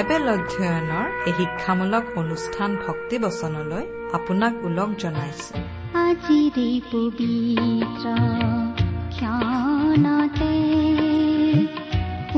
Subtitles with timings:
[0.00, 3.84] Bible অধ্যয়নৰ এই শিক্ষামূলক অনুষ্ঠান ভক্তিবচনলৈ
[4.18, 5.52] আপোনাক ওলগ জনাইছো।
[6.06, 8.06] আজিৰে পবিত্ৰ
[9.14, 10.54] ক্ষণতে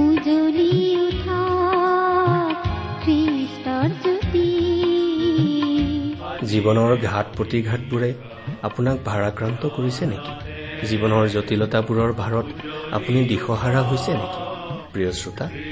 [0.04, 0.74] উজলি
[1.06, 1.40] উঠা
[3.02, 4.48] খ্ৰীষ্টৰ জ্যোতি।
[6.50, 8.10] জীৱনৰ ঘাট প্ৰতিঘাতবোৰে
[8.68, 10.32] আপোনাক ভাৰাক্ৰান্ত কৰিছে নেকি?
[10.90, 12.46] জীৱনৰ জটিলতাবোৰৰ ভাৰত
[12.96, 14.40] আপুনি দিশহাৰা হৈছে নেকি?
[14.92, 15.46] প্ৰিয় শ্ৰোতা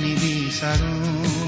[0.00, 1.45] নিবিচাৰো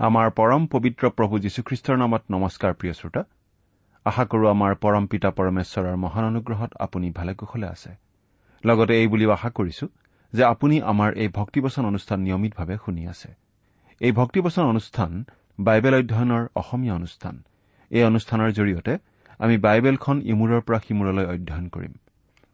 [0.00, 3.22] আমাৰ পৰম পবিত্ৰ প্ৰভু যীশুখ্ৰীষ্টৰ নামত নমস্কাৰ প্ৰিয় শ্ৰোতা।
[4.06, 7.90] আশা কৰো আমাৰ পৰম পিতা পৰমেশ্বৰৰ মহান অনুগ্ৰহত আপুনি ভালে কুশলে আছে।
[8.64, 9.86] লগতে এই বুলিও আশা কৰিছো
[10.32, 13.28] যে আপুনি আমাৰ এই ভক্তিবচন অনুষ্ঠান নিয়মিতভাৱে শুনি আছে।
[14.00, 15.10] এই ভক্তিবচন অনুষ্ঠান
[15.58, 17.34] বাইবেল অধ্যয়নৰ অসমীয়া অনুষ্ঠান।
[17.90, 18.92] এই অনুষ্ঠানৰ জৰিয়তে
[19.38, 21.92] আমি বাইবেলখন ইমূৰৰ পৰা সিমূৰলৈ অধ্যয়ন কৰিম।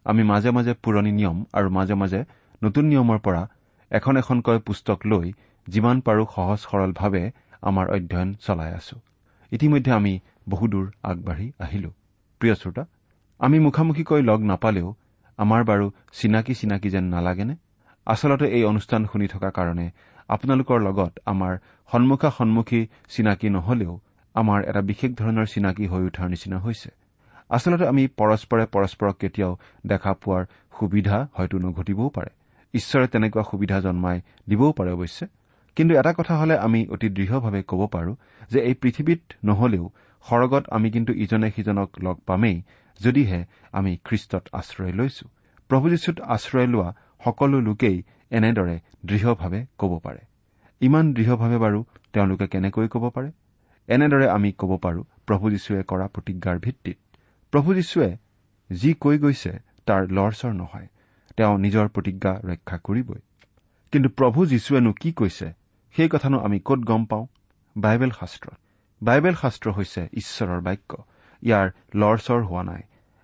[0.05, 2.21] আমি মাজে মাজে পুৰণি নিয়ম আৰু মাজে মাজে
[2.63, 3.41] নতুন নিয়মৰ পৰা
[3.91, 5.27] এখন এখনকৈ পুস্তক লৈ
[5.67, 7.31] যিমান পাৰো সহজ সৰলভাৱে
[7.61, 8.99] আমাৰ অধ্যয়ন চলাই আছো।
[9.51, 10.19] ইতিমধ্যে আমি
[10.49, 11.89] বহুদূৰ আগবাঢ়ি আহিলো।
[12.39, 12.85] প্ৰিয় শ্ৰোতা
[13.39, 14.95] আমি মুখামুখিকৈ লগ নাপালেও
[15.37, 17.55] আমাৰ বাৰু চিনাকি চিনাকি যেন নালাগেনে?
[18.05, 19.91] আচলতে এই অনুষ্ঠান শুনি থকা কাৰণে
[20.27, 21.57] আপোনালোকৰ লগত আমাৰ
[21.91, 23.99] সন্মুখা সন্মুখী চিনাকি নহলেও
[24.33, 26.89] আমাৰ এটা বিশেষ ধৰণৰ চিনাকি হৈ উঠাৰ নিচিনা হৈছে।
[27.49, 30.45] আচলতে আমি পৰস্পৰে পৰস্পৰক কেতিয়াও দেখা পোৱাৰ
[30.79, 32.29] সুবিধা হয়তো নঘটিবও পাৰে।
[32.73, 35.27] ঈশ্বৰে তেনেকুৱা সুবিধা জন্মাই দিবও পাৰে অৱশ্যে।
[35.77, 38.13] কিন্তু এটা কথা হলে আমি অতি দৃঢ়ভাৱে ক'ব পাৰো
[38.51, 39.85] যে এই পৃথিৱীত নহলেও
[40.25, 42.57] সৰগত আমি কিন্তু ইজনে সিজনক লগ পামেই
[42.99, 43.39] যদিহে
[43.71, 45.25] আমি খ্ৰীষ্টত আশ্ৰয় লৈছো।
[45.69, 46.89] প্ৰভু যীশুত আশ্ৰয় লোৱা
[47.25, 47.97] সকলো লোকেই
[48.31, 48.75] এনেদৰে
[49.05, 50.21] দৃঢ়ভাৱে ক'ব পাৰে।
[50.81, 51.79] ইমান দৃঢ়ভাৱে বাৰু
[52.13, 53.29] তেওঁলোকে কেনেকৈ ক'ব পাৰে?
[53.87, 56.97] এনেদৰে আমি ক'ব পাৰো প্ৰভু যীশুৱে কৰা প্ৰতিজ্ঞাৰ ভিত্তিত।
[57.53, 58.09] প্ৰভু যীশুৱে
[58.69, 59.53] যি কৈ গৈছে
[59.85, 60.87] তাৰ লৰচৰ নহয়
[61.37, 63.21] তেওঁ নিজৰ প্ৰতিজ্ঞা ৰক্ষা কৰিবই।
[63.93, 65.47] কিন্তু প্ৰভু যীশুৱেনো কি কৈছে
[65.97, 67.27] সেই কথানো আমি ক'ত গম পাওঁ?
[67.77, 68.57] বাইবেল শাস্ত্ৰত
[69.03, 70.91] বাইবেল শাস্ত্ৰ হৈছে ঈশ্বৰৰ বাক্য।
[71.43, 72.81] ইয়াৰ লৰচৰ হোৱা নাই।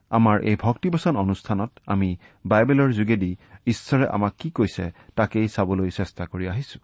[0.10, 3.36] আমাৰ এই ভক্তিবচন অনুষ্ঠানত আমি বাইবেলৰ যোগেদি
[3.68, 6.80] ঈশ্বৰে আমাক কি কৈছে তাকেই চাবলৈ চেষ্টা কৰি আহিছো।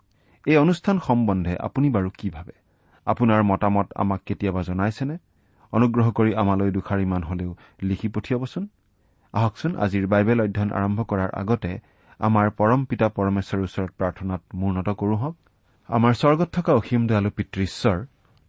[0.45, 2.53] এই অনুষ্ঠান সম্বন্ধে আপুনি বাৰু কি ভাবে?
[3.05, 5.17] আপোনাৰ মতামত আমাক কেতিয়াবা জনাইছেনে?
[5.71, 8.67] অনুগ্ৰহ কৰি আমালৈ দুষাৰিমান হলেও লিখি পঠিয়াবচোন।
[9.33, 11.79] আহকচোন আজিৰ বাইবেল অধ্যয়ন আৰম্ভ কৰাৰ আগতে
[12.19, 15.37] আমাৰ পৰম পিতা পৰমেশ্বৰৰ ওচৰত প্ৰাৰ্থনাত মূৰ্ণত কৰো হওক।
[15.89, 17.97] আমাৰ স্বৰ্গত থকা অসীম দয়ালু পিতৃ ঈশ্বৰ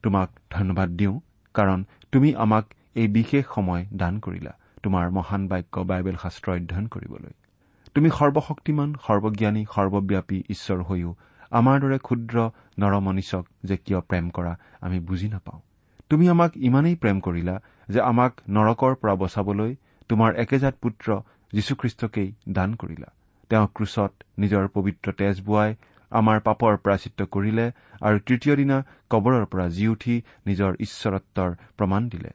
[0.05, 1.15] তোমাক ধন্যবাদ দিওঁ
[1.55, 1.79] কাৰণ
[2.13, 2.65] তুমি আমাক
[3.01, 4.53] এই বিশেষ সময় দান কৰিলা
[4.83, 7.33] তোমাৰ মহান বাক্য বাইবেল শাস্ত্ৰ অধ্যয়ন কৰিবলৈ।
[7.95, 11.11] তুমি সৰ্বশক্তিমান সৰ্বজ্ঞানী সৰ্বব্যাপী ঈশ্বৰ হৈও
[11.51, 12.37] আমাৰ দৰে ক্ষুদ্ৰ
[12.79, 15.61] নৰমনিচক যে কিয় প্ৰেম কৰা আমি বুজি নাপাওঁ।
[16.11, 17.57] তুমি আমাক ইমানেই প্ৰেম কৰিলা
[17.89, 19.73] যে আমাক নৰকৰ পৰা বচাবলৈ
[20.11, 21.09] তোমাৰ একেজাত পুত্ৰ
[21.53, 23.09] যীশুখ্ৰীষ্টকেই দান কৰিলা।
[23.51, 25.71] তেওঁ ক্ৰুচত নিজৰ পবিত্ৰ তেজ বোৱাই
[26.11, 27.67] আমাৰ পাপৰ প্ৰাচিত্য কৰিলে
[28.01, 28.77] আৰু তৃতীয় দিনা
[29.11, 30.15] কবৰৰ পৰা জি উঠি
[30.47, 32.31] নিজৰ ঈশ্বৰত্বৰ প্ৰমাণ দিলে।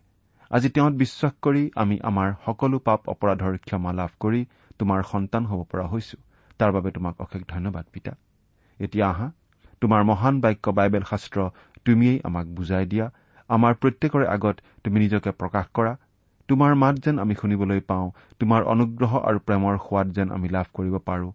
[0.52, 4.42] আজি তেওঁত বিশ্বাস কৰি আমি আমাৰ সকলো পাপ অপৰাধৰ ক্ষমা লাভ কৰি
[4.80, 6.18] তোমাৰ সন্তান হ'ব পৰা হৈছো।
[6.60, 8.12] তাৰ বাবে তোমাক অশেষ ধন্যবাদ পিতা।
[8.80, 9.28] এতিয়া আহা
[9.82, 11.40] তোমাৰ মহান বাক্য বাইবেল শাস্ত্ৰ
[11.86, 13.06] তুমিয়েই আমাক বুজাই দিয়া।
[13.50, 15.94] আমাৰ প্ৰত্যেকৰে আগত তুমি নিজকে প্ৰকাশ কৰা।
[16.50, 18.08] তোমাৰ মাত যেন আমি শুনিবলৈ পাওঁ
[18.40, 21.28] তোমাৰ অনুগ্ৰহ আৰু প্ৰেমৰ সোৱাদ যেন আমি লাভ কৰিব পাৰো।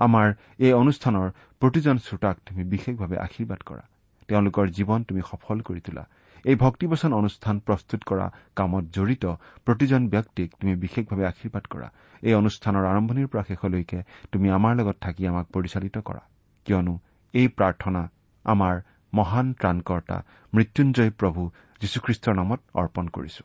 [0.00, 0.26] আমাৰ
[0.64, 1.26] এই অনুষ্ঠানৰ
[1.60, 3.84] প্ৰতিজন শ্ৰোতাক তুমি বিশেষভাৱে আশীৰ্বাদ কৰা।
[4.28, 6.04] তেওঁলোকৰ জীৱন তুমি সফল কৰি তোলা।
[6.44, 8.26] এই ভক্তিবচন অনুষ্ঠান প্ৰস্তুত কৰা
[8.56, 9.24] কামত জড়িত
[9.66, 11.88] প্ৰতিজন ব্যক্তিক তুমি বিশেষভাৱে আশীৰ্বাদ কৰা।
[12.22, 13.98] এই অনুষ্ঠানৰ আৰম্ভণিৰ পৰা শেষলৈকে
[14.32, 16.22] তুমি আমাৰ লগত থাকি আমাক পৰিচালিত কৰা।
[16.66, 16.94] কিয়নো
[17.34, 18.02] এই প্ৰাৰ্থনা
[18.44, 18.74] আমাৰ
[19.12, 20.16] মহান ত্ৰাণকৰ্তা
[20.54, 21.40] মৃত্যুঞ্জয় প্ৰভু
[21.80, 23.44] যীশুখ্ৰীষ্টৰ নামত অৰ্পণ কৰিছো।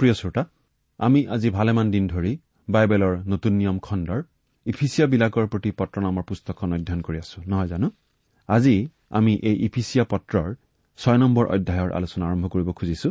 [0.00, 0.42] প্ৰিয় শ্ৰোতা
[1.00, 2.32] আমি আজি ভালেমান দিন ধৰি
[2.68, 4.20] বাইবেলৰ নতুন নিয়ম খণ্ডৰ
[4.66, 7.88] ইফিচিয়াবিলাকৰ প্ৰতি পত্ৰ নামৰ পুস্তকখন অধ্যয়ন কৰি আছো নহয় জানো?
[8.48, 8.74] আজি
[9.18, 10.48] আমি এই ইফিচিয়া পত্ৰৰ
[10.98, 13.08] ছয় নম্বৰ অধ্যায়ৰ আলোচনা আৰম্ভ কৰিব খুজিছো।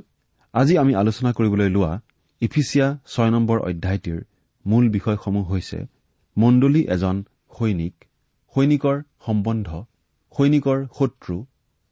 [0.54, 1.92] আজি আমি আলোচনা কৰিবলৈ লোৱা
[2.42, 4.20] ইফিচিয়া ছয় নম্বৰ অধ্যায়টিৰ
[4.66, 5.80] মূল বিষয়সমূহ হৈছে
[6.38, 7.16] মণ্ডলী এজন
[7.58, 7.96] সৈনিক
[8.56, 9.70] সৈনিকৰ সম্বন্ধ
[10.36, 11.36] সৈনিকৰ শত্ৰু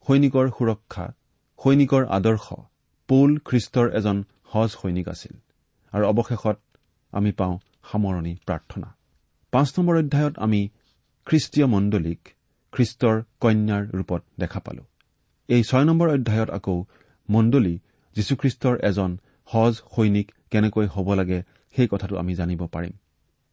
[0.08, 1.06] সৈনিকৰ সুৰক্ষা
[1.60, 2.48] সৈনিকৰ আদৰ্শ
[3.10, 4.18] পৌল খ্ৰীষ্টৰ এজন
[4.54, 5.34] সজ সৈনিক আছিল।
[5.92, 6.58] আৰু অৱশেষত
[7.12, 7.58] আমি পাওঁ
[7.92, 8.96] সামৰণি প্ৰাৰ্থনা।
[9.52, 10.70] পাঁচ নম্বৰ অধ্যায়ত আমি
[11.26, 12.30] খ্ৰীষ্টীয় মণ্ডলীক
[12.72, 14.84] খ্ৰীষ্টৰ কন্যাৰ ৰূপত দেখা পালো।
[15.48, 16.84] এই ছয় নম্বৰ অধ্যায়ত আকৌ
[17.30, 17.80] মণ্ডলী
[18.16, 19.18] যীশুখ্ৰীষ্টৰ এজন
[19.52, 21.44] সজ সৈনিক কেনেকৈ হ'ব লাগে
[21.76, 22.92] সেই কথাটো আমি জানিব পাৰিম।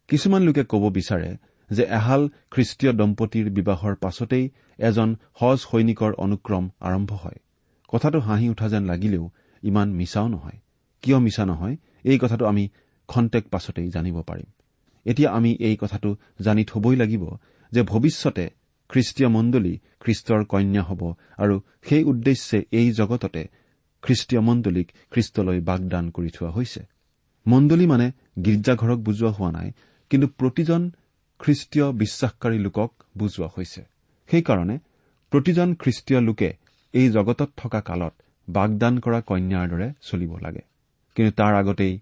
[0.07, 1.37] কিছুমান লোকে ক'ব বিচাৰে
[1.69, 7.39] যে এহাল খ্ৰীষ্টীয় দম্পতীৰ বিবাহৰ পাছতেই এজন সজ সৈনিকৰ অনুক্ৰম আৰম্ভ হয়।
[7.87, 9.29] কথাটো হাঁহি উঠা যেন লাগিলেও
[9.63, 10.59] ইমান মিছাও নহয়।
[11.01, 11.75] কিয় মিছা নহয়?
[12.03, 12.69] এই কথাটো আমি
[13.07, 14.49] খন্তেক পাছতেই জানিব পাৰিম।
[15.05, 16.09] এতিয়া আমি এই কথাটো
[16.41, 17.23] জানি থবই লাগিব
[17.71, 18.45] যে ভৱিষ্যতে
[18.89, 21.01] খ্ৰীষ্টীয় মণ্ডলী খ্ৰীষ্টৰ কন্যা হ'ব
[21.37, 23.43] আৰু সেই উদ্দেশ্যে এই জগততে
[24.03, 26.81] খ্ৰীষ্টীয় মণ্ডলীক খ্ৰীষ্টলৈ বাগদান কৰি থোৱা হৈছে।
[27.45, 28.11] মণ্ডলী মানে
[28.45, 29.69] গীৰ্জাঘৰক বুজোৱা হোৱা নাই
[30.09, 30.81] কিন্তু প্ৰতিজন
[31.39, 33.81] খ্ৰীষ্টীয় বিশ্বাসকাৰী লোকক বুজোৱা হৈছে।
[34.29, 34.75] সেইকাৰণে
[35.31, 36.49] প্ৰতিজন খ্ৰীষ্টীয় লোকে
[36.93, 38.13] এই জগতত থকা কালত
[38.47, 40.70] বাগদান কৰা কন্যাৰ দৰে চলিব লাগে।
[41.15, 41.93] কিন্তু তাৰ আগতেই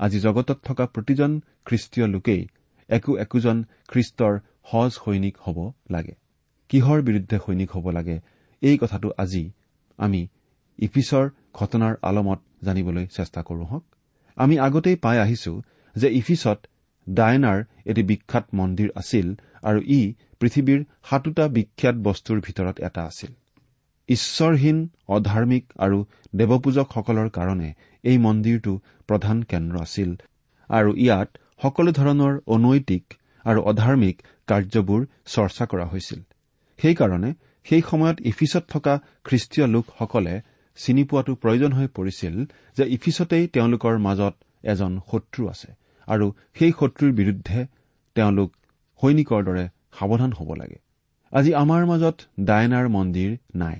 [0.00, 1.30] আজি জগতত থকা প্ৰতিজন
[1.66, 2.42] খ্ৰীষ্টীয় লোকেই
[2.88, 3.56] একো একোজন
[3.88, 4.34] খ্ৰীষ্টৰ
[4.70, 5.58] সজ সৈনিক হ'ব
[5.90, 6.14] লাগে।
[6.70, 8.16] কিহৰ বিৰুদ্ধে সৈনিক হ'ব লাগে?
[8.62, 9.44] এই কথাটো আজি
[9.98, 10.20] আমি
[10.78, 13.84] ইফিছৰ ঘটনাৰ আলমত জানিবলৈ চেষ্টা কৰো হওক।
[14.36, 15.52] আমি আগতেই পাই আহিছো
[15.96, 16.58] যে ইফিছত
[17.06, 19.26] ডায়নাৰ এটি বিখ্যাত মন্দিৰ আছিল
[19.62, 20.00] আৰু ই
[20.40, 23.30] পৃথিৱীৰ সাতোটা বিখ্যাত বস্তুৰ ভিতৰত এটা আছিল।
[24.08, 25.98] ঈশ্বৰহীন অধাৰ্মিক আৰু
[26.36, 27.68] দেৱপূজকসকলৰ কাৰণে
[28.04, 28.72] এই মন্দিৰটো
[29.06, 30.10] প্ৰধান কেন্দ্ৰ আছিল।
[30.70, 31.28] আৰু ইয়াত
[31.62, 33.04] সকলো ধৰণৰ অনৈতিক
[33.44, 34.16] আৰু অধাৰ্মিক
[34.48, 35.00] কাৰ্যবোৰ
[35.34, 36.20] চৰ্চা কৰা হৈছিল।
[36.78, 37.30] সেইকাৰণে
[37.66, 40.34] সেই সময়ত ইফিছত থকা খ্ৰীষ্টীয় লোকসকলে
[40.78, 42.34] চিনি পোৱাটো প্ৰয়োজন হৈ পৰিছিল
[42.76, 45.70] যে ইফিছতেই তেওঁলোকৰ মাজত এজন শত্ৰু আছে
[46.08, 46.26] আৰু
[46.58, 47.58] সেই শত্ৰুৰ বিৰুদ্ধে
[48.16, 48.50] তেওঁলোক
[49.02, 49.64] সৈনিকৰ দৰে
[49.98, 50.78] সাৱধান হ'ব লাগে।
[51.32, 53.76] আজি আমাৰ মাজত ডায়েনাৰ মন্দিৰ নাই।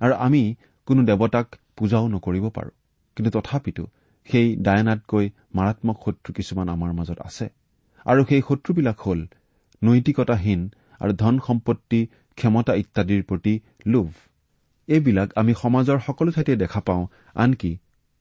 [0.00, 0.42] আৰু আমি
[0.88, 2.74] কোনো দেৱতাক পূজাও নকৰিব পাৰোঁ।
[3.16, 3.84] কিন্তু তথাপিতো
[4.28, 7.46] সেই ডায়েনাতকৈ মাৰাত্মক শত্ৰু কিছুমান আমাৰ মাজত আছে।
[8.06, 9.20] আৰু সেই শত্ৰুবিলাক হ'ল
[9.82, 10.60] নৈতিকতাহীন
[11.00, 12.00] আৰু ধন সম্পত্তি
[12.38, 13.54] ক্ষমতা ইত্যাদিৰ প্ৰতি
[13.86, 14.08] লোভ।
[14.88, 17.02] এইবিলাক আমি সমাজৰ সকলো ঠাইতে দেখা পাওঁ
[17.34, 17.72] আনকি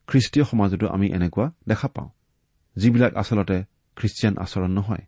[0.07, 2.09] খ্ৰীষ্টীয় সমাজতো আমি এনেকুৱা দেখা পাওঁ
[2.75, 3.57] যিবিলাক আচলতে
[3.97, 5.03] খ্ৰীষ্টিয়ান আচৰণ নহয়।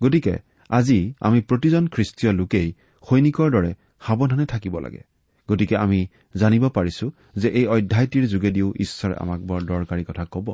[0.00, 0.34] গতিকে
[0.70, 2.68] আজি আমি প্ৰতিজন খ্ৰীষ্টীয় লোকেই
[3.04, 5.02] সৈনিকৰ দৰে সাৱধানে থাকিব লাগে।
[5.50, 6.00] গতিকে আমি
[6.36, 10.46] জানিব পাৰিছো যে এই অধ্যায়টিৰ যোগেদিও ঈশ্বৰে আমাক বৰ দৰকাৰী কথা ক'ব।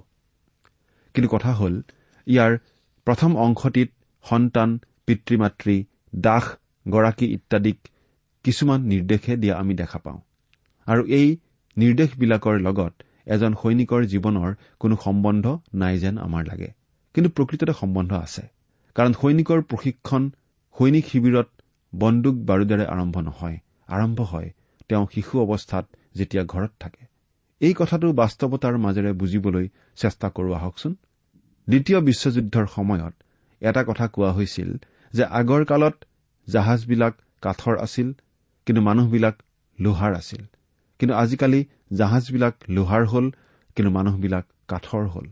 [1.14, 1.74] কিন্তু কথা হ'ল
[2.26, 2.52] ইয়াৰ
[3.06, 3.88] প্ৰথম অংশটিত
[4.24, 4.70] সন্তান
[5.06, 5.76] পিতৃ মাতৃ
[6.14, 6.44] দাস
[6.86, 7.78] গৰাকী ইত্যাদিক
[8.44, 10.20] কিছুমান নিৰ্দেশে দিয়া আমি দেখা পাওঁ।
[10.86, 11.28] আৰু এই
[11.76, 12.92] নিৰ্দেশবিলাকৰ লগত
[13.26, 14.50] এজন সৈনিকৰ জীৱনৰ
[14.80, 16.70] কোনো সম্বন্ধ নাই যেন আমাৰ লাগে।
[17.14, 18.42] কিন্তু প্ৰকৃততে সম্বন্ধ আছে।
[18.96, 20.22] কাৰণ সৈনিকৰ প্ৰশিক্ষণ
[20.76, 21.48] সৈনিক শিবিৰত
[21.92, 24.48] বন্দুক বাৰুদেৰে আৰম্ভ নহয় আৰম্ভ হয়।
[24.88, 27.02] তেওঁ শিশু অৱস্থাত যেতিয়া ঘৰত থাকে।
[27.60, 30.96] এই কথাটো বাস্তৱতাৰ মাজেৰে বুজিবলৈ চেষ্টা কৰো আহকচোন
[31.68, 33.14] দ্বিতীয় বিশ্বযুদ্ধৰ সময়ত
[33.60, 34.70] এটা কথা কোৱা হৈছিল
[35.12, 36.04] যে আগৰ কালত
[36.48, 38.12] জাহাজবিলাক কাঠৰ আছিল
[38.66, 39.42] কিন্তু মানুহবিলাক
[39.80, 40.42] লোহাৰ আছিল।
[40.98, 43.30] কিন্তু আজিকালি জাহাজবিলাক লোহাৰ হ'ল
[43.76, 45.26] কিন্তু মানুহবিলাক কাঠৰ হ'ল।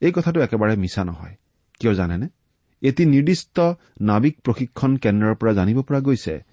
[0.00, 1.34] এই কথাটো একেবাৰে মিছা নহয়।
[1.80, 2.28] কিয় জানেনে?
[2.82, 3.56] এটি নিৰ্দিষ্ট
[4.00, 6.44] নাবিক প্ৰশিক্ষণ কেন্দ্ৰৰ পৰা জানিব পৰা গৈছে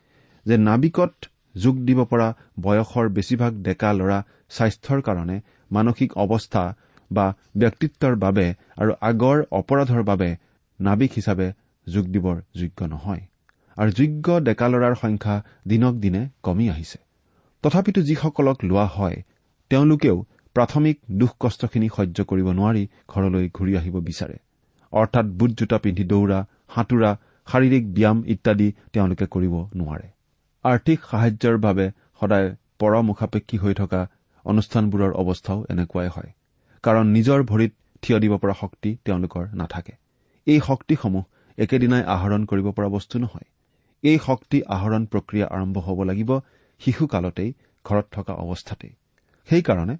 [0.46, 1.14] যে নাবিকত
[1.56, 2.28] যোগ দিব পৰা
[2.62, 4.20] বয়সৰ বেছিভাগ ডেকা ল'ৰা
[4.50, 5.38] স্বাস্থ্যৰ কাৰণে
[5.72, 6.64] মানসিক অৱস্থা
[7.12, 7.26] বা
[7.58, 8.46] ব্যক্তিত্বৰ বাবে
[8.78, 10.30] আৰু আগৰ অপৰাধৰ বাবে
[10.80, 11.48] নাবিক হিচাপে
[11.88, 13.24] যোগ দিবৰ যোগ্য নহয়।
[13.78, 15.36] আৰু যোগ্য ডেকা ল'ৰাৰ সংখ্যা
[15.68, 17.00] দিনক দিনে কমি আহিছে।
[17.64, 19.18] তথাপিতো যিসকলক লোৱা হয়
[19.70, 20.18] তেওঁলোকেও
[20.56, 24.38] প্ৰাথমিক দুখ কষ্টখিনি সহ্য কৰিব নোৱাৰি ঘৰলৈ ঘূৰি আহিব বিচাৰে।
[24.94, 26.40] অৰ্থাৎ বুট জোতা পিন্ধি দৌৰা
[26.76, 27.12] সাঁতোৰা
[27.48, 30.08] শাৰীৰিক ব্যায়াম ইত্যাদি তেওঁলোকে কৰিব নোৱাৰে।
[30.64, 34.02] আৰ্থিক সাহায্যৰ বাবে সদায় পৰ মুখাপেক্ষী হৈ থকা
[34.46, 36.30] অনুষ্ঠানবোৰৰ অৱস্থাও এনেকুৱাই হয়।
[36.84, 39.94] কাৰণ নিজৰ ভৰিত থিয় দিব পৰা শক্তি তেওঁলোকৰ নাথাকে।
[40.46, 41.24] এই শক্তিসমূহ
[41.58, 43.48] একেদিনাই আহৰণ কৰিব পৰা বস্তু নহয়।
[44.04, 46.40] এই শক্তি আহৰণ প্ৰক্ৰিয়া আৰম্ভ হ'ব লাগিব
[46.80, 47.54] শিশুকালতেই
[47.86, 48.94] ঘৰত থকা অৱস্থাতেই।
[49.48, 49.96] সেইকাৰণে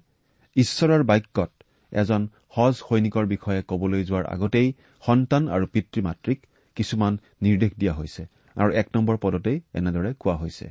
[0.56, 1.50] ঈশ্বৰৰ বাক্যত
[1.92, 4.72] এজন সজ সৈনিকৰ বিষয়ে কবলৈ যোৱাৰ আগতেই
[5.06, 10.66] সন্তান আৰু পিতৃ মাতৃক কিছুমান নিৰ্দেশ দিয়া হৈছে। আৰু এক নম্বৰ পদতেই এনেদৰে কোৱা হৈছে।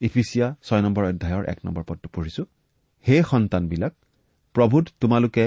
[0.00, 2.42] ইফিচিয়া ছয় নম্বৰ অধ্যায়ৰ এক নম্বৰ পদটো পঢ়িছো।
[3.04, 3.94] হে সন্তানবিলাক
[4.54, 5.44] প্ৰভূত তোমালোকে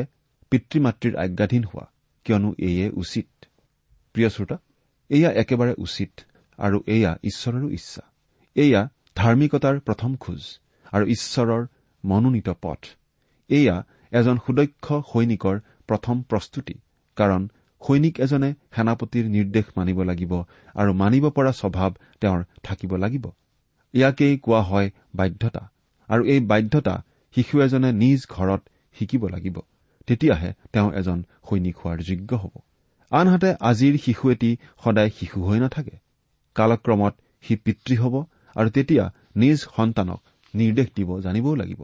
[0.51, 1.86] পিতৃ মাতৃৰ আজ্ঞাধীন হোৱা
[2.25, 3.28] কিয়নো এয়ে উচিত।
[4.16, 4.58] প্ৰিয় শ্ৰোতা
[5.10, 6.12] এয়া একেবাৰে উচিত
[6.60, 8.04] আৰু এয়া ঈশ্বৰৰো ইচ্ছা।
[8.56, 8.82] এয়া
[9.16, 10.42] ধাৰ্মিকতাৰ প্ৰথম খোজ
[10.92, 11.63] আৰু ঈশ্বৰৰ
[12.04, 12.82] মনোনীত পথ।
[13.50, 13.75] এয়া
[14.12, 16.75] এজন সুদক্ষ সৈনিকৰ প্ৰথম প্ৰস্তুতি
[17.18, 17.42] কাৰণ
[17.82, 20.34] সৈনিক এজনে সেনাপতিৰ নিৰ্দেশ মানিব লাগিব
[20.76, 23.26] আৰু মানিব পৰা স্বভাৱ তেওঁৰ থাকিব লাগিব।
[23.94, 25.64] ইয়াকেই কোৱা হয় বাধ্যতা।
[26.10, 26.96] আৰু এই বাধ্যতা
[27.36, 28.62] শিশু এজনে নিজ ঘৰত
[28.96, 29.58] শিকিব লাগিব।
[30.08, 31.20] তেতিয়াহে তেওঁ এজন
[31.50, 32.54] সৈনিক হোৱাৰ যোগ্য হ'ব।
[33.12, 34.50] আনহাতে আজিৰ শিশু এটি
[34.84, 35.96] সদায় শিশু হৈ নাথাকে।
[36.56, 38.16] কালক্ৰমত সি পিতৃ হ'ব
[38.56, 40.22] আৰু তেতিয়া নিজ সন্তানক
[40.54, 41.82] নিৰ্দেশ দিব জানিবও লাগিব।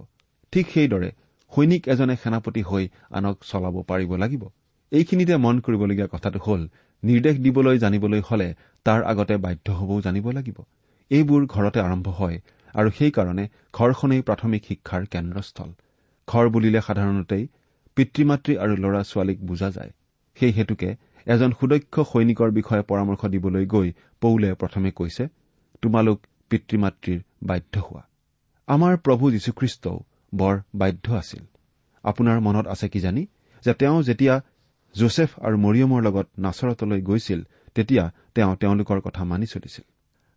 [0.54, 1.10] ঠিক সেইদৰে
[1.52, 4.44] সৈনিক এজনে সেনাপতি হৈ আনক চলাব পাৰিব লাগিব।
[4.92, 6.62] এইখিনিতে মন কৰিবলগীয়া কথাটো হ'ল
[7.04, 10.58] নিৰ্দেশ দিবলৈ জানিবলৈ হলে তাৰ আগতে বাধ্য হবও জানিব লাগিব।
[11.10, 12.38] এইবোৰ ঘৰতে আৰম্ভ হয়
[12.74, 15.70] আৰু সেইকাৰণে ঘৰখনেই প্ৰাথমিক শিক্ষাৰ কেন্দ্ৰস্থল।
[16.28, 17.48] ঘৰ বুলিলে সাধাৰণতেই
[17.96, 19.92] পিতৃ মাতৃ আৰু ল'ৰা ছোৱালীক বুজা যায়।
[20.36, 25.28] সেই হেতুকে এজন সুদক্ষ সৈনিকৰ বিষয়ে পৰামৰ্শ দিবলৈ গৈ পৌলে প্ৰথমে কৈছে
[25.82, 28.02] তোমালোক পিতৃ মাতৃৰ বাধ্য হোৱা।
[28.68, 30.04] আমাৰ প্ৰভু যীশুখ্ৰীষ্টও
[30.36, 31.44] বৰ বাধ্য আছিল।
[32.04, 33.28] আপোনাৰ মনত আছে কি জানি?
[33.66, 34.42] যে তেওঁ যেতিয়া
[34.96, 37.42] জোচেফ আৰু মৰিয়মৰ লগত নাচৰতলৈ গৈছিল
[37.76, 38.04] তেতিয়া
[38.36, 39.86] তেওঁ তেওঁলোকৰ কথা মানি চলিছিল।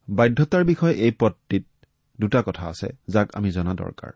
[0.09, 1.65] বাধ্যতাৰ বিষয়ে এই পদটিত
[2.21, 4.13] দুটা কথা আছে যাক আমি জনা দৰকাৰ।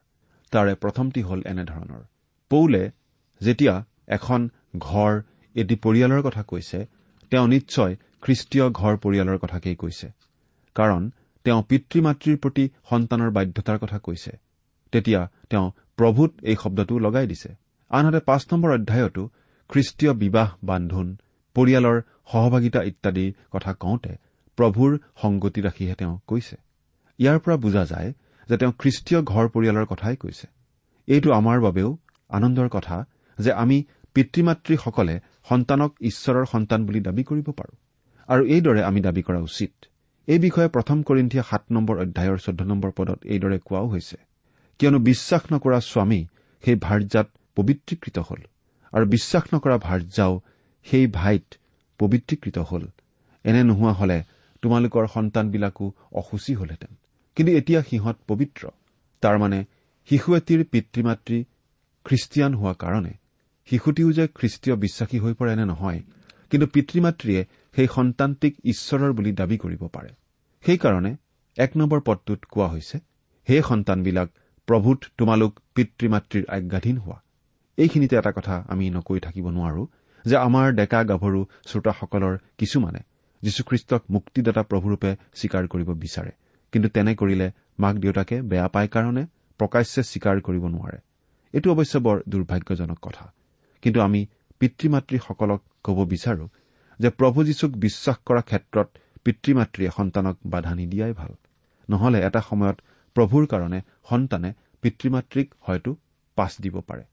[0.53, 2.03] তাৰে প্ৰথমটি হ'ল এনেধৰণৰ।
[2.51, 2.83] পৌলে
[3.41, 3.75] যেতিয়া
[4.09, 4.41] এখন
[4.79, 5.13] ঘৰ
[5.57, 6.79] এটি পৰিয়ালৰ কথা কৈছে
[7.33, 10.09] তেওঁ নিশ্চয় খ্ৰীষ্টীয় ঘৰ পৰিয়ালৰ কথাকেই কৈছে।
[10.77, 11.03] কাৰণ
[11.45, 14.33] তেওঁ পিতৃ মাতৃৰ প্ৰতি সন্তানৰ বাধ্যতাৰ কথা কৈছে।
[14.93, 17.51] তেতিয়া তেওঁ প্ৰভূত এই শব্দটো লগাই দিছে।
[17.91, 19.23] আনহাতে পাঁচ নম্বৰ অধ্যায়তো
[19.71, 21.07] খ্ৰীষ্টীয় বিবাহ বান্ধোন
[21.57, 21.99] পৰিয়ালৰ
[22.31, 24.13] সহভাগিতা ইত্যাদিৰ কথা কওঁতে
[24.59, 24.91] প্ৰভুৰ
[25.23, 26.57] সংগতি ৰাখিহে তেওঁ কৈছে।
[27.19, 28.11] ইয়াৰ পৰা বুজা যায়
[28.49, 30.47] যে তেওঁ খ্ৰীষ্টীয় ঘৰ পৰিয়ালৰ কথাই কৈছে।
[31.09, 31.91] এইটো আমাৰ বাবেও
[32.31, 32.97] আনন্দৰ কথা
[33.39, 33.79] যে আমি
[34.15, 35.15] পিতৃ মাতৃসকলে
[35.49, 37.77] সন্তানক ঈশ্বৰৰ সন্তান বুলি দাবী কৰিব পাৰোঁ।
[38.29, 39.73] আৰু এইদৰে আমি দাবী কৰা উচিত।
[40.29, 44.17] এই বিষয়ে প্ৰথম কৰিন্ঠিয়া সাত নম্বৰ অধ্যায়ৰ চৈধ্য নম্বৰ পদত এইদৰে কোৱাও হৈছে
[44.81, 46.21] কিয়নো বিশ্বাস নকৰা স্বামী
[46.65, 48.43] সেই ভাৰ্যাত পবিত্ৰীকৃত হল।
[48.95, 50.41] আৰু বিশ্বাস নকৰা ভাৰ্যাও
[50.85, 51.55] সেই ভাইত
[51.99, 52.85] পবিত্ৰীকৃত হল।
[53.45, 54.23] এনে নোহোৱা হলে
[54.63, 56.95] তোমালোকৰ সন্তানবিলাকো অসুচী হলহেঁতেন।
[57.37, 58.69] কিন্তু এতিয়া সিহঁত পবিত্ৰ।
[59.23, 59.65] তাৰমানে
[60.09, 61.45] শিশু এটিৰ পিতৃ মাতৃ
[62.05, 63.13] খ্ৰীষ্টিয়ান হোৱা কাৰণে।
[63.67, 66.01] শিশুটিও যে খ্ৰীষ্টীয় বিশ্বাসী হৈ পৰে এনে নহয়
[66.51, 67.47] কিন্তু পিতৃ মাতৃয়ে
[67.77, 70.09] সেই সন্তানটিক ঈশ্বৰৰ বুলি দাবী কৰিব পাৰে।
[70.65, 71.17] সেইকাৰণে
[71.59, 72.99] এক নম্বৰ পদটোত কোৱা হৈছে
[73.47, 74.29] সেই সন্তানবিলাক
[74.67, 77.24] প্ৰভূত তোমালোক পিতৃ মাতৃৰ আজ্ঞাধীন হোৱা।
[77.79, 79.87] এইখিনিতে এটা কথা আমি নকৈ থাকিব নোৱাৰো
[80.25, 83.01] যে আমাৰ ডেকা গাভৰু শ্ৰোতাসকলৰ কিছুমানে
[83.43, 86.33] যীশুখ্ৰীষ্টক মুক্তিদাতা প্ৰভুৰূপে স্বীকাৰ কৰিব বিচাৰে।
[86.73, 89.27] কিন্তু তেনে কৰিলে মাক দেউতাকে বেয়া পায় কাৰণে
[89.59, 90.99] প্ৰকাশ্যে স্বীকাৰ কৰিব নোৱাৰে।
[91.53, 93.33] এইটো অৱশ্যে বৰ দুৰ্ভাগ্যজনক কথা।
[93.83, 94.27] কিন্তু আমি
[94.59, 96.49] পিতৃ মাতৃসকলক ক'ব বিচাৰো
[96.99, 98.89] যে প্ৰভু যীশুক বিশ্বাস কৰা ক্ষেত্ৰত
[99.25, 101.33] পিতৃ মাতৃয়ে সন্তানক বাধা নিদিয়াই ভাল।
[101.91, 102.77] নহলে এটা সময়ত
[103.15, 104.53] প্ৰভুৰ কাৰণে সন্তানে
[104.83, 105.97] পিতৃ মাতৃক হয়তো
[106.37, 107.05] পাছ দিব পাৰে।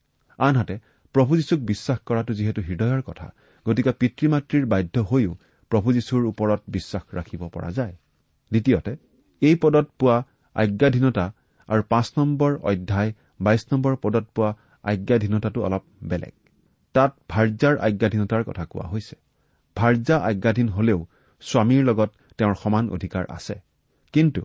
[0.41, 0.75] আনহাতে
[1.15, 3.27] প্ৰভু যীশুক বিশ্বাস কৰাটো যিহেতু হৃদয়ৰ কথা
[3.65, 5.31] গতিকে পিতৃ মাতৃৰ বাধ্য হৈও
[5.71, 7.95] প্ৰভু যীশুৰ ওপৰত বিশ্বাস ৰাখিব পৰা যায়।
[8.51, 8.93] দ্বিতীয়তে
[9.41, 10.17] এই পদত পোৱা
[10.55, 11.25] আজ্ঞাধীনতা
[11.69, 14.49] আৰু পাঁচ নম্বৰ অধ্যায় বাইশ নম্বৰ পদত পোৱা
[14.83, 16.33] আজ্ঞাধীনতাটো অলপ বেলেগ।
[16.95, 19.15] তাত ভাৰ্যাৰ আজ্ঞাধীনতাৰ কথা কোৱা হৈছে।
[19.77, 20.99] ভাৰ্যা আজ্ঞাধীন হলেও
[21.41, 23.55] স্বামীৰ লগত তেওঁৰ সমান অধিকাৰ আছে।
[24.13, 24.41] কিন্তু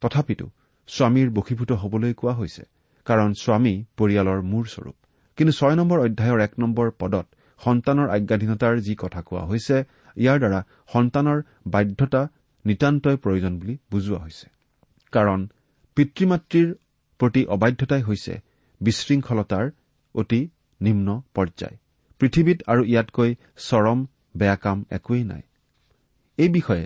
[0.00, 0.46] তথাপিতো
[0.88, 2.62] স্বামীৰ বশীভূত হবলৈ কোৱা হৈছে
[3.06, 4.96] কাৰণ স্বামী পৰিয়ালৰ মূৰ স্বৰূপ।
[5.36, 7.26] কিন্তু ছয় নম্বৰ অধ্যায়ৰ এক নম্বৰ পদত
[7.60, 9.76] সন্তানৰ আজ্ঞাধীনতাৰ যি কথা কোৱা হৈছে
[10.16, 10.60] ইয়াৰ দ্বাৰা
[10.92, 12.22] সন্তানৰ বাধ্যতা
[12.64, 14.46] নিতান্তই প্ৰয়োজন বুলি বুজোৱা হৈছে।
[15.12, 15.40] কাৰণ
[15.96, 16.68] পিতৃ মাতৃৰ
[17.20, 18.34] প্ৰতি অবাধ্যতাই হৈছে
[18.80, 19.66] বিশৃংখলতাৰ
[20.14, 20.40] অতি
[20.80, 21.76] নিম্ন পৰ্যায়।
[22.20, 23.30] পৃথিৱীত আৰু ইয়াতকৈ
[23.68, 23.98] চৰম
[24.36, 25.42] বেয়া কাম একোৱেই নাই।
[26.38, 26.84] এই বিষয়ে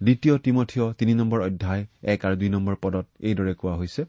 [0.00, 4.02] দ্বিতীয় তিমঠীয় তিনি নম্বৰ অধ্যায় এক আৰু দুই নম্বৰ পদত এইদৰে কোৱা হৈছে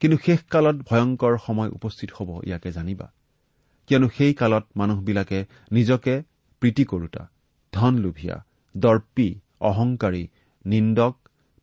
[0.00, 3.06] কিন্তু শেষকালত ভয়ংকৰ সময় উপস্থিত হ'ব ইয়াকে জানিবা।
[3.88, 5.38] কিয়নো সেই কালত মানুহবিলাকে
[5.72, 6.14] নিজকে
[6.62, 7.22] প্ৰীতি কৰোতা
[7.72, 8.36] ধন লোভীয়া
[8.76, 9.28] দৰ্পী
[9.60, 10.22] অহংকাৰী
[10.64, 11.14] নিন্দক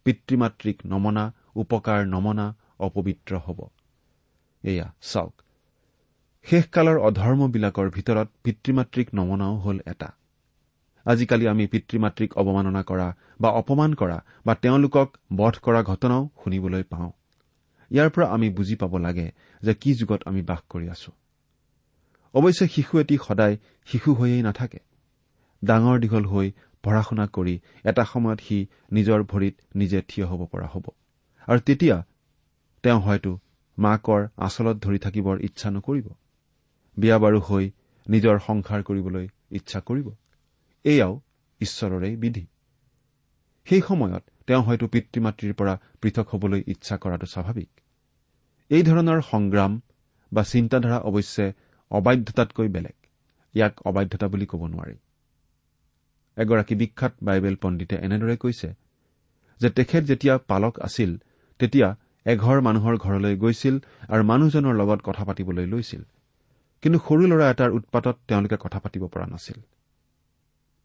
[0.05, 1.23] পিতৃ মাতৃক নমনা
[1.55, 2.45] উপকাৰ নমনা
[2.79, 3.59] অপবিত্ৰ হ'ব।
[4.63, 5.35] এয়া চাওক
[6.45, 10.09] শেষকালৰ অধৰ্মবিলাকৰ ভিতৰত পিতৃ মাতৃক নমনাও হ'ল এটা।
[11.05, 13.07] আজিকালি আমি পিতৃ মাতৃক অৱমাননা কৰা
[13.41, 17.11] বা অপমান কৰা বা তেওঁলোকক বধ কৰা ঘটনাও শুনিবলৈ পাওঁ।
[17.91, 21.11] ইয়াৰ পৰা আমি বুজি পাব লাগে যে কি যুগত আমি বাস কৰি আছো।
[22.33, 24.79] অৱশ্যে শিশু এটি সদায় শিশু হৈয়েই নাথাকে।
[25.65, 26.51] ডাঙৰ দীঘল হৈ
[26.83, 30.85] পঢ়া শুনা কৰি এটা সময়ত সি নিজৰ ভৰিত নিজে থিয় হ'ব পৰা হ'ব।
[31.47, 32.03] আৰু তেতিয়া
[32.83, 33.39] তেওঁ হয়তো
[33.77, 36.07] মাকৰ আচলত ধৰি থাকিবৰ ইচ্ছা নকৰিব।
[36.97, 37.71] বিয়া বাৰু হৈ
[38.09, 40.07] নিজৰ সংসাৰ কৰিবলৈ ইচ্ছা কৰিব।
[40.83, 41.21] এয়াও
[41.61, 42.45] ঈশ্বৰৰে বিধি।
[43.65, 47.69] সেই সময়ত তেওঁ হয়তো পিতৃ মাতৃৰ পৰা পৃথক হবলৈ ইচ্ছা কৰাটো স্বাভাৱিক।
[48.71, 49.71] এই ধৰণৰ সংগ্ৰাম
[50.31, 51.45] বা চিন্তাধাৰা অৱশ্যে
[51.91, 52.97] অবাধ্যতাতকৈ বেলেগ।
[53.55, 54.95] ইয়াক অবাধ্যতা বুলি ক'ব নোৱাৰি।
[56.37, 58.69] এগৰাকী বিখ্যাত বাইবেল পণ্ডিতে এনেদৰে কৈছে
[59.61, 61.11] যে তেখেত যেতিয়া পালক আছিল
[61.59, 61.87] তেতিয়া
[62.25, 63.75] এঘৰ মানুহৰ ঘৰলৈ গৈছিল
[64.07, 66.01] আৰু মানুহজনৰ লগত কথা পাতিবলৈ লৈছিল।
[66.83, 69.59] কিন্তু সৰু ল'ৰা এটাৰ উৎপাতত তেওঁলোকে কথা পাতিব পৰা নাছিল।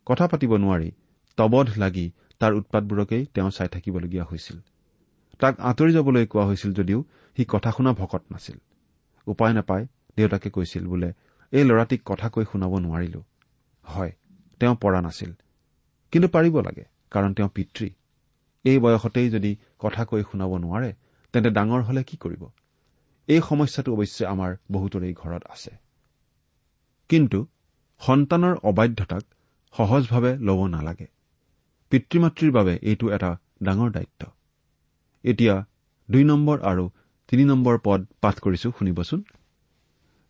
[0.07, 0.91] কথা পাতিব নোৱাৰি
[1.39, 2.07] তবধ লাগি
[2.41, 4.59] তাৰ উৎপাতবোৰকেই তেওঁ চাই থাকিবলগীয়া হৈছিল।
[5.39, 7.05] তাক আঁতৰি যাবলৈ কোৱা হৈছিল যদিও
[7.37, 8.59] সি কথা শুনা ভকত নাছিল।
[9.27, 11.13] উপায় নাপাই দেউতাকে কৈছিল বোলে
[11.53, 13.23] এই ল'ৰাটিক কথা কৈ শুনাব নোৱাৰিলো।
[13.87, 14.13] হয়
[14.61, 15.33] তেওঁ পৰা নাছিল।
[16.13, 17.91] কিন্তু পাৰিব লাগে কাৰণ তেওঁ পিতৃ।
[18.65, 20.91] এই বয়সতেই যদি কথা কৈ শুনাব নোৱাৰে
[21.33, 22.43] তেন্তে ডাঙৰ হলে কি কৰিব?
[23.29, 25.71] এই সমস্যাটো অৱশ্যে আমাৰ বহুতৰেই ঘৰত আছে।
[27.09, 27.47] কিন্তু
[28.01, 29.25] সন্তানৰ অবাধ্যতাক
[29.75, 31.07] সহজভাৱে ল'ব নালাগে।
[31.93, 33.31] পিতৃ মাতৃৰ বাবে এইটো এটা
[33.67, 34.23] ডাঙৰ দায়িত্ব।
[35.25, 35.55] এতিয়া
[36.09, 36.85] দুই নম্বৰ আৰু
[37.29, 39.21] তিনি নম্বৰ পদ পাঠ কৰিছো শুনিবচোন।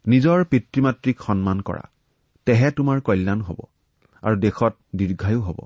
[0.05, 1.85] নিজৰ পিতৃ মাতৃক সন্মান কৰা
[2.47, 3.59] তেহে তোমাৰ কল্যাণ হ'ব
[4.23, 5.59] আৰু দেশত দীৰ্ঘায়ু হ'ব।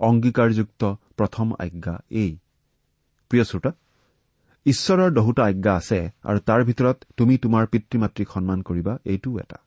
[0.00, 0.82] অংগীকাৰযুক্ত
[1.18, 2.30] প্ৰথম আজ্ঞা এই।
[3.30, 3.70] প্ৰিয় শ্ৰোতা
[4.66, 9.58] ঈশ্বৰৰ দহোটা আজ্ঞা আছে আৰু তাৰ ভিতৰত তুমি তোমাৰ পিতৃ মাতৃক সন্মান কৰিবা এইটোও এটা।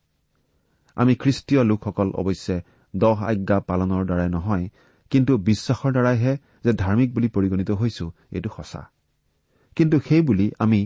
[0.97, 2.55] আমি খ্ৰীষ্টীয় লোকসকল অৱশ্যে
[2.93, 4.65] দহ আজ্ঞা পালনৰ দ্বাৰাই নহয়
[5.11, 8.81] কিন্তু বিশ্বাসৰ দ্বাৰাইহে যে ধাৰ্মিক বুলি পৰিগণিত হৈছো এইটো সঁচা।
[9.75, 10.79] কিন্তু সেই বুলি আমি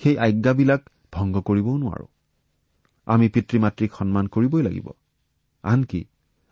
[0.00, 2.06] সেই আজ্ঞাবিলাক ভংগ কৰিবও নোৱাৰো।
[3.06, 4.86] আমি পিতৃ মাতৃক সন্মান কৰিবই লাগিব।
[5.62, 6.04] আনকি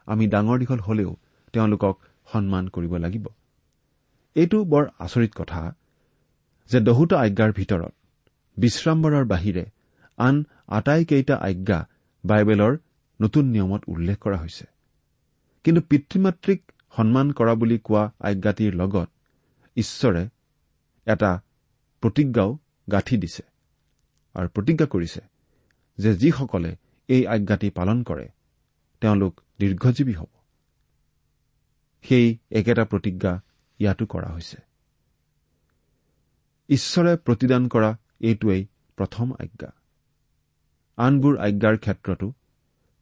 [0.07, 1.17] আমি ডাঙৰ দীঘল হলেও
[1.53, 1.95] তেওঁলোকক
[2.33, 3.27] সন্মান কৰিব লাগিব।
[4.37, 5.61] এইটো বৰ আচৰিত কথা
[6.71, 7.93] যে দহোটা আজ্ঞাৰ ভিতৰত
[8.57, 9.64] বিশ্ৰাম্বৰৰ বাহিৰে
[10.19, 11.79] আন আটাইকেইটা আজ্ঞা
[12.25, 12.73] বাইবেলৰ
[13.21, 14.67] নতুন নিয়মত উল্লেখ কৰা হৈছে।
[15.64, 16.61] কিন্তু পিতৃ মাতৃক
[16.96, 19.09] সন্মান কৰা বুলি কোৱা আজ্ঞাটিৰ লগত
[19.77, 20.22] ঈশ্বৰে
[21.07, 21.31] এটা
[22.03, 22.59] প্ৰতিজ্ঞাও
[22.92, 23.42] গাঁঠি দিছে
[24.35, 25.20] আৰু প্ৰতিজ্ঞা কৰিছে
[25.98, 26.77] যে যিসকলে
[27.09, 28.29] এই আজ্ঞাটি পালন কৰে
[29.01, 30.33] তেওঁলোক দীৰ্ঘজীৱী হ'ব।
[32.05, 33.33] সেই একেটা প্ৰতিজ্ঞা
[33.79, 34.59] ইয়াতো কৰা হৈছে।
[36.68, 39.70] ঈশ্বৰে প্ৰতিদান কৰা এইটোৱেই প্ৰথম আজ্ঞা।
[40.98, 42.33] আনবোৰ আজ্ঞাৰ ক্ষেত্ৰতো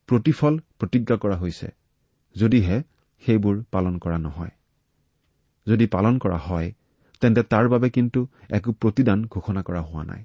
[0.08, 1.68] প্ৰতিফল প্ৰতিজ্ঞা কৰা হৈছে
[2.36, 2.82] যদিহে
[3.24, 4.50] সেইবোৰ পালন কৰা নহয়।
[5.66, 6.72] যদি পালন কৰা হয়
[7.22, 10.22] তেন্তে তাৰ বাবে কিন্তু একো প্ৰতিদান ঘোষণা কৰা হোৱা নাই।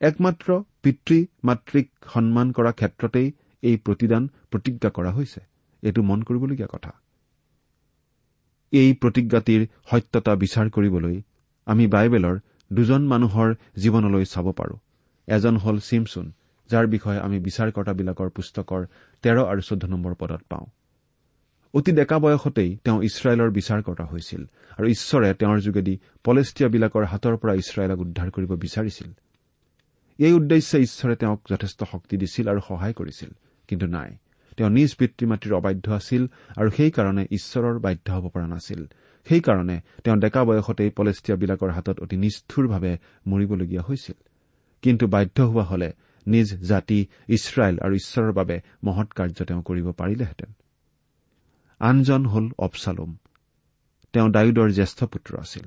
[0.00, 0.48] একমাত্ৰ
[0.82, 3.28] পিতৃ মাতৃক সন্মান কৰা ক্ষেত্ৰতেই
[3.62, 5.40] এই প্ৰতিদান প্ৰতিজ্ঞা কৰা হৈছে।
[5.82, 6.92] এইটো মন কৰিবলগীয়া কথা।
[8.72, 11.16] এই প্ৰতিজ্ঞাটিৰ সত্যতা বিচাৰ কৰিবলৈ
[11.66, 12.36] আমি বাইবেলৰ
[12.70, 13.48] দুজন মানুহৰ
[13.78, 14.76] জীৱনলৈ চাব পাৰো।
[15.28, 16.26] এজন হ'ল চিমচুন
[16.70, 18.82] যাৰ বিষয়ে আমি বিচাৰকৰ্তাবিলাকৰ পুস্তকৰ
[19.24, 20.66] তেৰ আৰু চৈধ্য নম্বৰ পদত পাওঁ।
[21.74, 24.44] অতি ডেকা বয়সতেই তেওঁ ইছৰাইলৰ বিচাৰকৰ্তা হৈছিল
[24.78, 29.08] আৰু ঈশ্বৰে তেওঁৰ যোগেদি পলেষ্টিয়াবিলাকৰ হাতৰ পৰা ইছৰাইলক উদ্ধাৰ কৰিব বিচাৰিছিল।
[30.18, 33.30] এই উদ্দেশ্যে ঈশ্বৰে তেওঁক যথেষ্ট শক্তি দিছিল আৰু সহায় কৰিছিল
[33.68, 34.16] কিন্তু নাই।
[34.56, 36.26] তেওঁ নিজ পিতৃ মাতৃৰ অবাধ্য আছিল
[36.56, 38.86] আৰু সেইকাৰণে ঈশ্বৰৰ বাধ্য হ'ব পৰা নাছিল।
[39.28, 44.14] সেইকাৰণে তেওঁ ডেকা বয়সতেই পলেষ্টিয়াবিলাকৰ হাতত অতি নিষ্ঠুৰভাৱে মৰিবলগীয়া হৈছিল।
[44.82, 45.92] কিন্তু বাধ্য হোৱা হলে
[46.26, 50.52] নিজ জাতি ইছৰাইল আৰু ঈশ্বৰৰ বাবে মহৎ কাৰ্য তেওঁ কৰিব পাৰিলেহেঁতেন।
[51.80, 53.16] আনজন হল অপচালোম
[54.12, 55.66] তেওঁ ডায়ুদৰ জ্যেষ্ঠ পুত্ৰ আছিল।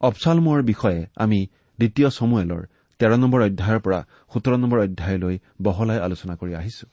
[0.00, 1.46] অপচালমৰ বিষয়ে আমি
[1.78, 2.62] দ্বিতীয় চমুৱেলৰ
[2.98, 6.86] তেৰ নম্বৰ অধ্যায়ৰ পৰা সোতৰ নম্বৰ অধ্যায়লৈ বহলাই আলোচনা কৰি আহিছো।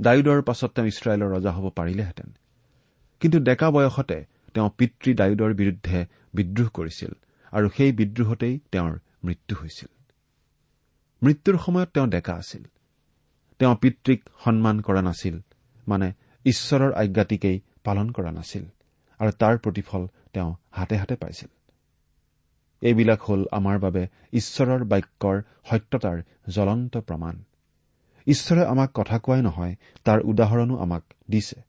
[0.00, 2.32] ডায়ুদৰ পাছত তেওঁ ইছৰাইলৰ ৰজা হ'ব পাৰিলেহেঁতেন।
[3.20, 7.12] কিন্তু ডেকা বয়সতে তেওঁ পিতৃ ডায়ুদৰ বিৰুদ্ধে বিদ্ৰোহ কৰিছিল
[7.52, 9.88] আৰু সেই বিদ্ৰোহতেই তেওঁৰ মৃত্যু হৈছিল।
[11.22, 12.62] মৃত্যুৰ সময়ত তেওঁ ডেকা আছিল।
[13.58, 15.40] তেওঁ পিতৃক সন্মান কৰা নাছিল।
[15.88, 16.12] মানে
[16.44, 18.64] ঈশ্বৰৰ আজ্ঞাটিকেই পালন কৰা নাছিল
[19.18, 21.48] আৰু তাৰ প্ৰতিফল তেওঁ হাতে হাতে পাইছিল।
[22.82, 27.42] এইবিলাক হ'ল আমাৰ বাবে ঈশ্বৰৰ বাক্যৰ সত্যতাৰ জ্বলন্ত প্ৰমাণ।
[28.26, 31.62] ঈশ্বৰে আমাক কথা কোৱাই নহয় তাৰ উদাহৰণো আমাক দিছে।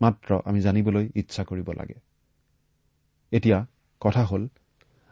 [0.00, 1.94] মাত্ৰ আমি জানিবলৈ ইচ্ছা কৰিব লাগে।
[3.30, 3.66] এতিয়া
[4.00, 4.48] কথা হ'ল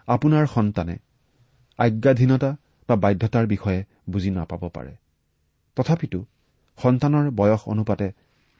[0.06, 0.96] আপোনাৰ সন্তানে
[1.78, 2.56] আজ্ঞাধীনতা
[2.88, 4.96] বা বাধ্যতাৰ বিষয়ে বুজি নাপাব পাৰে।
[5.76, 6.24] তথাপিতো
[6.82, 8.12] সন্তানৰ বয়স অনুপাতে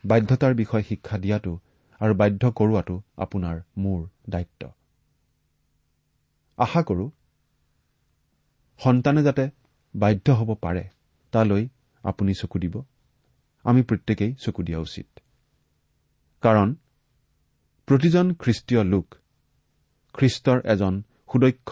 [0.05, 1.53] বাধ্যতাৰ বিষয়ে শিক্ষা দিয়াটো
[2.01, 4.71] আৰু বাধ্য কৰোৱাটো আপোনাৰ মোৰ দায়িত্ব।
[6.59, 7.11] আশা কৰো
[8.81, 9.51] সন্তানে যাতে
[9.95, 10.85] বাধ্য হ'ব পাৰে
[11.33, 11.69] তালৈ
[12.03, 12.85] আপুনি চকু দিব।
[13.65, 15.21] আমি প্ৰত্যেকেই চকু দিয়া উচিত।
[16.43, 16.75] কাৰণ
[17.87, 19.15] প্ৰতিজন খ্ৰীষ্টীয় লোক
[20.15, 21.71] খ্ৰীষ্টৰ এজন সুদক্ষ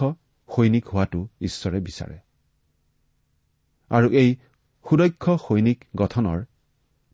[0.49, 2.19] সৈনিক হোৱাটো ঈশ্বৰে বিচাৰে।
[3.90, 4.37] আৰু এই
[4.90, 6.45] সুদক্ষ সৈনিক গঠনৰ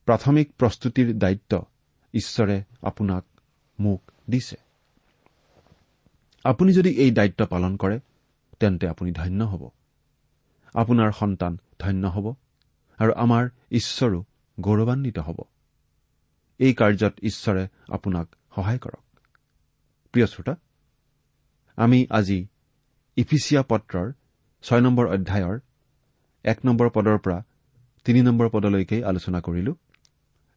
[0.07, 1.65] প্ৰাথমিক প্ৰস্তুতিৰ দায়িত্ব
[2.15, 3.25] ঈশ্বৰে আপোনাক
[3.81, 4.57] মোক দিছে।
[6.45, 8.01] আপুনি যদি এই দায়িত্ব পালন কৰে
[8.61, 9.71] তেন্তে আপুনি ধন্য হ'ব।
[10.75, 12.35] আপোনাৰ সন্তান ধন্য হ'ব
[12.99, 14.25] আৰু আমাৰ ঈশ্বৰো
[14.61, 15.39] গৌৰৱান্বিত হ'ব।
[16.59, 19.05] এই কাৰ্যত ঈশ্বৰে আপোনাক সহায় কৰক।
[20.13, 20.57] প্ৰিয় শ্ৰোতা
[21.77, 22.47] আমি আজি
[23.17, 24.13] ইফিচিয়া পত্ৰৰ
[24.63, 25.61] ছয় নম্বৰ অধ্যায়ৰ
[26.45, 27.43] এক নম্বৰ পদৰ পৰা
[28.05, 29.75] তিনি নম্বৰ পদলৈকে আলোচনা কৰিলো।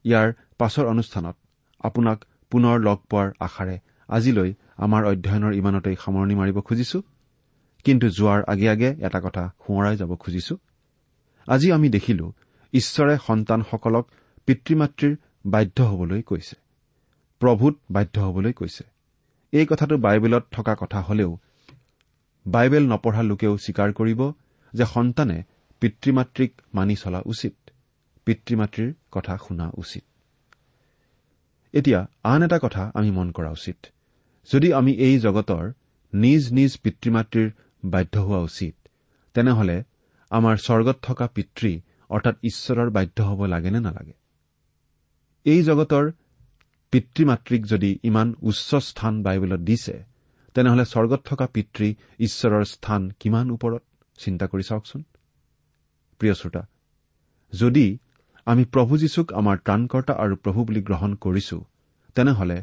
[0.05, 1.35] ইয়াৰ পাছৰ অনুষ্ঠানত
[1.79, 7.01] আপোনাক পুনৰ লগ পোৱাৰ আশাৰে আজিলৈ আমাৰ অধ্যয়নৰ ইমানতেই সামৰণি মাৰিব খুজিছো।
[7.83, 10.57] কিন্তু যোৱাৰ আগে আগে এটা কথা সোঁৱৰাই যাব খুজিছো।
[11.47, 12.33] আজি আমি দেখিলো
[12.73, 14.05] ঈশ্বৰে সন্তানসকলক
[14.45, 16.55] পিতৃ মাতৃৰ বাধ্য হবলৈ কৈছে।
[17.39, 18.83] প্ৰভূত বাধ্য হবলৈ কৈছে।
[19.51, 21.37] এই কথাটো বাইবেলত থকা কথা হলেও
[22.47, 24.31] বাইবেল নপঢ়া লোকেও স্বীকাৰ কৰিব
[24.73, 25.43] যে সন্তানে
[25.79, 27.53] পিতৃ মাতৃক মানি চলা উচিত।
[28.29, 30.03] পিতৃ মাতৃৰ কথা শুনা উচিত।
[31.73, 33.79] এতিয়া আন এটা কথা আমি মন কৰা উচিত।
[34.49, 35.65] যদি আমি এই জগতৰ
[36.13, 37.47] নিজ নিজ পিতৃ মাতৃৰ
[37.83, 38.75] বাধ্য হোৱা উচিত
[39.35, 39.83] তেনেহলে
[40.31, 41.71] আমাৰ স্বৰ্গত থকা পিতৃ
[42.09, 44.15] অৰ্থাৎ ঈশ্বৰৰ বাধ্য হ'ব লাগে নে নালাগে?
[45.45, 46.05] এই জগতৰ
[46.91, 49.95] পিতৃ মাতৃক যদি ইমান উচ্চ স্থান বাইবেলত দিছে
[50.53, 51.87] তেনেহলে স্বৰ্গত থকা পিতৃ
[52.19, 53.83] ঈশ্বৰৰ স্থান কিমান ওপৰত?
[54.17, 55.01] চিন্তা কৰি চাওকচোন।
[56.19, 56.63] প্ৰিয় শ্ৰোতা
[57.53, 57.97] যদি
[58.49, 61.57] আমি প্ৰভু যীশুক আমাৰ ত্ৰাণকৰ্তা আৰু প্ৰভু বুলি গ্ৰহণ কৰিছো
[62.15, 62.57] তেনেহলে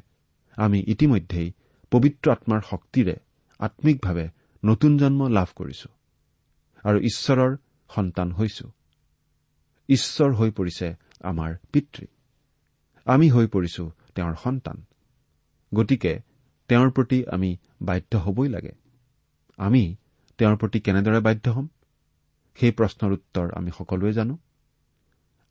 [0.57, 1.49] আমি ইতিমধ্যেই
[1.93, 3.15] পবিত্ৰ আত্মাৰ শক্তিৰে
[3.61, 4.27] আম্মিকভাৱে
[4.65, 5.89] নতুন জন্ম লাভ কৰিছো
[6.85, 7.53] আৰু ঈশ্বৰৰ
[7.91, 8.67] সন্তান হৈছো।
[9.89, 10.89] ঈশ্বৰ হৈ পৰিছে
[11.21, 12.07] আমাৰ পিতৃ।
[13.07, 14.77] আমি হৈ পৰিছো তেওঁৰ সন্তান।
[15.75, 16.13] গতিকে
[16.69, 18.73] তেওঁৰ প্ৰতি আমি বাধ্য হবই লাগে।
[19.59, 19.97] আমি
[20.39, 21.67] তেওঁৰ প্ৰতি কেনেদৰে বাধ্য হ'ম?
[22.59, 24.39] সেই প্ৰশ্নৰ উত্তৰ আমি সকলোৱে জানো।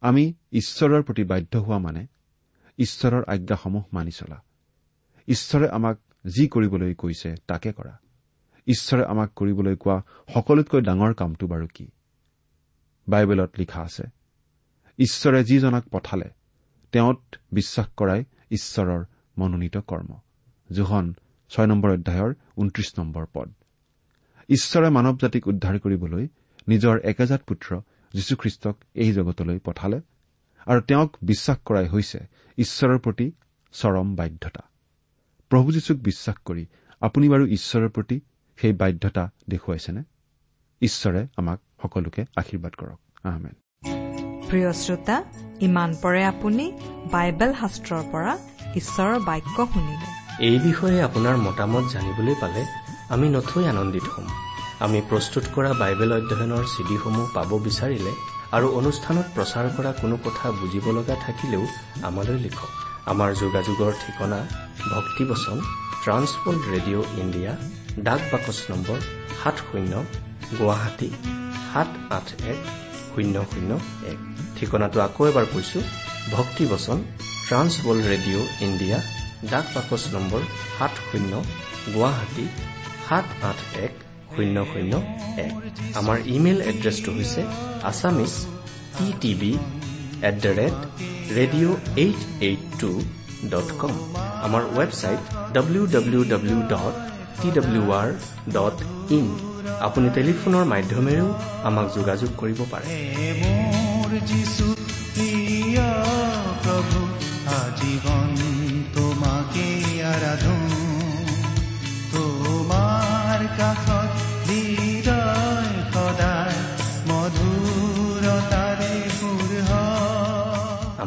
[0.06, 2.02] আমি ঈশ্বৰৰ প্ৰতি বাধ্য হোৱা মানে
[2.78, 4.38] ঈশ্বৰৰ আজ্ঞাসমূহ মানি চলা।
[5.28, 7.94] ঈশ্বৰে আমাক যি কৰিবলৈ কৈছে তাকে কৰা।
[8.68, 9.98] ঈশ্বৰে আমাক কৰিবলৈ কোৱা
[10.34, 11.88] সকলোতকৈ ডাঙৰ কামটো বাৰু কি?
[13.08, 14.06] বাইবেলত লিখা আছে
[15.00, 16.30] ঈশ্বৰে যিজনাক পঠালে
[16.92, 19.02] তেওঁত বিশ্বাস কৰাই ঈশ্বৰৰ
[19.38, 20.12] মনোনীত কৰ্ম।
[20.70, 21.06] জোহন
[21.52, 23.50] ছয় নম্বৰ অধ্যায়ৰ ঊনত্ৰিশ নম্বৰ পদ।
[24.50, 26.24] ঈশ্বৰে মানৱ জাতিক উদ্ধাৰ কৰিবলৈ
[26.68, 27.70] নিজৰ একেজাত পুত্ৰ
[28.16, 30.00] যীশুখ্ৰীষ্টক এই জগতলৈ পঠালে
[30.68, 32.20] আৰু তেওঁক বিশ্বাস কৰাই হৈছে
[32.58, 33.32] ঈশ্বৰৰ প্ৰতি
[33.74, 34.64] চৰম বাধ্যতা।
[35.52, 36.64] প্ৰভু যীশুক বিশ্বাস কৰি
[37.02, 38.18] আপুনি বাৰু ঈশ্বৰৰ প্ৰতি
[38.58, 40.02] সেই বাধ্যতা দেখুৱাইছেনে?
[40.82, 43.56] ঈশ্বৰে আমাক সকলোকে আশীৰ্বাদ কৰক। আহমেদ
[44.50, 45.18] প্ৰিয় শ্ৰোতা
[45.62, 46.66] ইমান পৰে আপুনি
[47.12, 48.34] বাইবেল শাস্ত্ৰৰ পৰা
[48.76, 50.10] ঈশ্বৰৰ বাক্য শুনিলে।
[50.48, 52.62] এই বিষয়ে আপোনাৰ মতামত জানিবলৈ পালে
[53.10, 54.45] আমি নথৈ আনন্দিত হ'ম।
[54.84, 58.12] আমি প্ৰস্তুত কৰা বাইবেল অধ্যয়নৰ চিডিসমূহ পাব বিচাৰিলে
[58.56, 61.64] আৰু অনুষ্ঠানত প্ৰচাৰ কৰা কোনো কথা বুজিব লগা থাকিলেও
[62.08, 62.72] আমালৈ লিখক।
[63.12, 64.40] আমাৰ যোগাযোগৰ ঠিকনা
[64.94, 65.58] ভক্তিবচন
[66.04, 67.52] ট্ৰান্সৱৰ্ল্ড ৰেডিঅ' ইণ্ডিয়া
[68.08, 69.00] ডাক বাকচ নম্বৰ
[69.40, 69.94] সাত শূন্য
[70.60, 71.10] গুৱাহাটী
[71.72, 72.60] সাত আঠ এক
[73.12, 73.72] শূন্য শূন্য
[74.12, 74.20] এক।
[74.56, 75.80] ঠিকনাটো আকৌ এবাৰ কৈছো
[76.36, 76.98] ভক্তিবচন
[77.48, 78.98] ট্ৰান্সৱৰ্ল্ড ৰেডিঅ' ইণ্ডিয়া
[79.52, 80.42] ডাক বাকচ নম্বৰ
[80.78, 81.34] সাত শূন্য
[81.94, 82.46] গুৱাহাটী
[83.08, 83.94] সাত আঠ এক
[84.36, 84.94] শূন্য শূন্য
[85.46, 85.54] এক।
[86.00, 87.42] আমাৰ ইমেইল এড্ৰেছটো হৈছে
[87.90, 88.34] Assamese
[88.96, 89.54] T TV
[90.30, 90.78] at the rate
[91.38, 92.92] radio' eight eight two
[93.54, 93.94] dot com.
[94.46, 95.22] আমাৰ website
[95.58, 96.96] W W W dot
[97.40, 98.08] T W R
[98.56, 98.78] dot
[99.18, 99.28] in.
[99.88, 101.28] আপুনি টেলিফোনৰ মাধ্যমেৰেও
[101.68, 103.30] আমাক যোগাযোগ কৰিব পাৰে। হে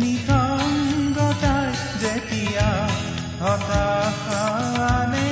[0.00, 1.70] নিসংগতাই
[2.00, 2.68] যেতিয়া
[3.42, 5.25] হতাশানে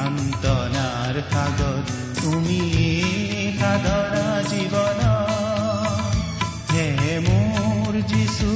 [0.00, 1.80] সান্তনাৰ সাগৰ
[2.18, 2.92] তুমিয়ে
[3.58, 5.00] সাধনা জীৱন
[6.70, 6.86] হে
[7.26, 8.48] মোৰ যিছু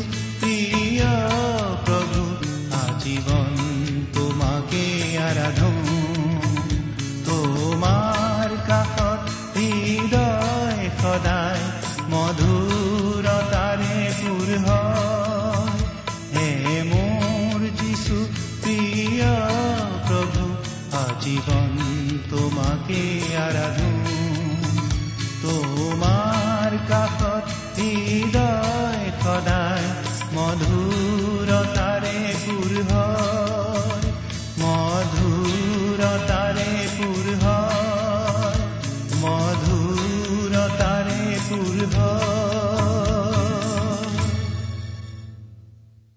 [22.85, 23.05] তোমাকে
[23.45, 23.91] আরাধো
[25.43, 28.54] তোমাৰ কাষত হৃদয়